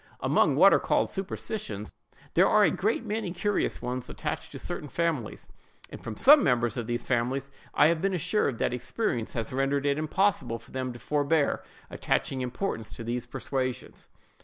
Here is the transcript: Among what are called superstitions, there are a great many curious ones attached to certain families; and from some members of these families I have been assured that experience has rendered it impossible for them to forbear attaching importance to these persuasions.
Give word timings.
Among 0.19 0.55
what 0.55 0.73
are 0.73 0.79
called 0.79 1.11
superstitions, 1.11 1.93
there 2.33 2.47
are 2.47 2.63
a 2.63 2.71
great 2.71 3.05
many 3.05 3.29
curious 3.29 3.83
ones 3.83 4.09
attached 4.09 4.51
to 4.51 4.57
certain 4.57 4.89
families; 4.89 5.47
and 5.91 6.03
from 6.03 6.17
some 6.17 6.43
members 6.43 6.75
of 6.75 6.87
these 6.87 7.05
families 7.05 7.51
I 7.75 7.85
have 7.85 8.01
been 8.01 8.15
assured 8.15 8.57
that 8.57 8.73
experience 8.73 9.33
has 9.33 9.53
rendered 9.53 9.85
it 9.85 9.99
impossible 9.99 10.57
for 10.57 10.71
them 10.71 10.91
to 10.93 10.97
forbear 10.97 11.61
attaching 11.91 12.41
importance 12.41 12.89
to 12.93 13.03
these 13.03 13.27
persuasions. 13.27 14.09